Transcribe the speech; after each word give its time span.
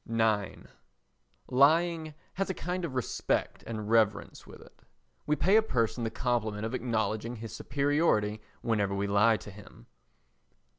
ix 0.09 0.63
Lying 1.47 2.15
has 2.33 2.49
a 2.49 2.55
kind 2.55 2.85
of 2.85 2.95
respect 2.95 3.63
and 3.67 3.87
reverence 3.87 4.47
with 4.47 4.59
it. 4.59 4.81
We 5.27 5.35
pay 5.35 5.57
a 5.57 5.61
person 5.61 6.03
the 6.03 6.09
compliment 6.09 6.65
of 6.65 6.73
acknowledging 6.73 7.35
his 7.35 7.55
superiority 7.55 8.41
whenever 8.63 8.95
we 8.95 9.05
lie 9.05 9.37
to 9.37 9.51
him. 9.51 9.85